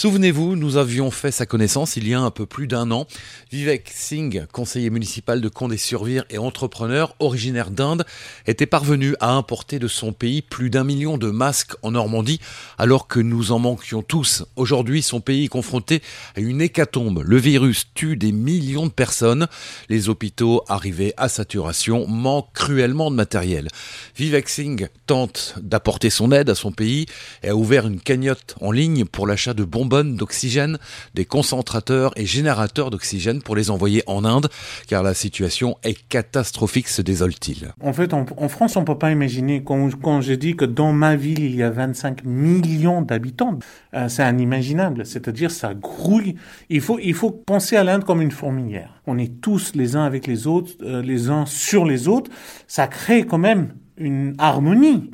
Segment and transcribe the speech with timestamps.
[0.00, 3.06] Souvenez-vous, nous avions fait sa connaissance il y a un peu plus d'un an.
[3.52, 8.06] Vivek Singh, conseiller municipal de Condé-sur-Vire et entrepreneur originaire d'Inde,
[8.46, 12.40] était parvenu à importer de son pays plus d'un million de masques en Normandie
[12.78, 14.44] alors que nous en manquions tous.
[14.56, 16.00] Aujourd'hui, son pays est confronté
[16.34, 17.22] à une hécatombe.
[17.22, 19.48] Le virus tue des millions de personnes.
[19.90, 23.68] Les hôpitaux arrivés à saturation manquent cruellement de matériel.
[24.16, 27.04] Vivek Singh tente d'apporter son aide à son pays
[27.42, 30.78] et a ouvert une cagnotte en ligne pour l'achat de bombes d'oxygène,
[31.14, 34.48] des concentrateurs et générateurs d'oxygène pour les envoyer en Inde,
[34.86, 37.72] car la situation est catastrophique, se désole-t-il.
[37.82, 41.16] En fait, en, France, on peut pas imaginer, quand, quand, je dis que dans ma
[41.16, 43.58] ville, il y a 25 millions d'habitants,
[43.94, 46.36] euh, c'est inimaginable, c'est-à-dire ça grouille.
[46.68, 49.00] Il faut, il faut penser à l'Inde comme une fourmilière.
[49.06, 52.30] On est tous les uns avec les autres, euh, les uns sur les autres.
[52.66, 55.10] Ça crée quand même une harmonie.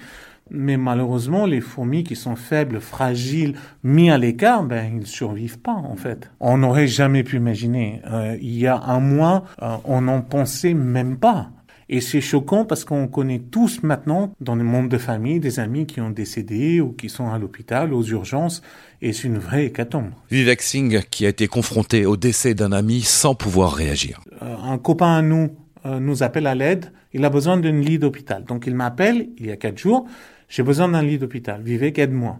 [0.51, 5.75] Mais malheureusement, les fourmis qui sont faibles, fragiles, mis à l'écart, ben ils survivent pas
[5.75, 6.31] en fait.
[6.39, 8.01] On n'aurait jamais pu imaginer.
[8.07, 11.51] Euh, il y a un mois, euh, on n'en pensait même pas.
[11.89, 15.87] Et c'est choquant parce qu'on connaît tous maintenant, dans le monde de famille, des amis
[15.87, 18.61] qui ont décédé ou qui sont à l'hôpital, aux urgences,
[19.03, 20.11] et c'est une vraie hécatombe.
[20.31, 24.21] Vivek Singh qui a été confronté au décès d'un ami sans pouvoir réagir.
[24.43, 25.51] Euh, un copain à nous
[26.01, 28.43] nous appelle à l'aide, il a besoin d'une lit d'hôpital.
[28.43, 30.09] Donc il m'appelle il y a quatre jours,
[30.49, 31.63] j'ai besoin d'un lit d'hôpital.
[31.63, 32.39] Vivek, aide-moi.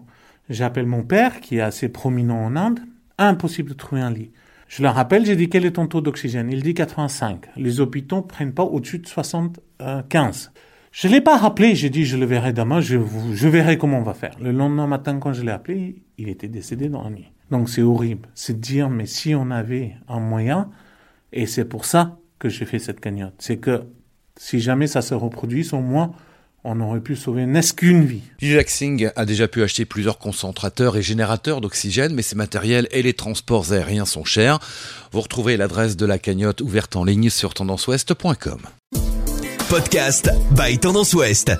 [0.49, 2.79] J'appelle mon père, qui est assez prominent en Inde.
[3.17, 4.31] Impossible de trouver un lit.
[4.67, 6.49] Je le rappelle, j'ai dit quel est ton taux d'oxygène?
[6.51, 7.45] Il dit 85.
[7.55, 10.51] Les hôpitaux prennent pas au-dessus de 75.
[10.91, 12.97] Je l'ai pas rappelé, j'ai dit je le verrai demain, je,
[13.33, 14.35] je verrai comment on va faire.
[14.41, 17.31] Le lendemain matin, quand je l'ai appelé, il était décédé dans la nuit.
[17.51, 18.27] Donc c'est horrible.
[18.35, 20.69] C'est dire, mais si on avait un moyen,
[21.33, 23.83] et c'est pour ça que j'ai fait cette cagnotte, c'est que
[24.35, 26.11] si jamais ça se reproduit, au moins
[26.63, 28.21] on aurait pu sauver n'est-ce qu'une vie.
[28.67, 33.13] Singh a déjà pu acheter plusieurs concentrateurs et générateurs d'oxygène, mais ces matériels et les
[33.13, 34.59] transports aériens sont chers.
[35.11, 38.61] Vous retrouvez l'adresse de la cagnotte ouverte en ligne sur tendanceouest.com.
[39.69, 41.51] Podcast by Tendance Ouest.